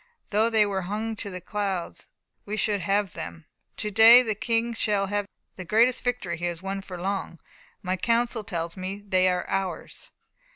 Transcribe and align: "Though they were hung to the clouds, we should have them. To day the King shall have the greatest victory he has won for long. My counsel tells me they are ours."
"Though 0.31 0.49
they 0.49 0.65
were 0.65 0.81
hung 0.89 1.15
to 1.17 1.29
the 1.29 1.39
clouds, 1.39 2.07
we 2.43 2.57
should 2.57 2.81
have 2.81 3.13
them. 3.13 3.45
To 3.77 3.91
day 3.91 4.23
the 4.23 4.33
King 4.33 4.73
shall 4.73 5.05
have 5.05 5.27
the 5.57 5.63
greatest 5.63 6.01
victory 6.01 6.37
he 6.37 6.45
has 6.45 6.63
won 6.63 6.81
for 6.81 6.99
long. 6.99 7.39
My 7.83 7.97
counsel 7.97 8.43
tells 8.43 8.75
me 8.75 9.03
they 9.07 9.27
are 9.27 9.47
ours." 9.47 10.09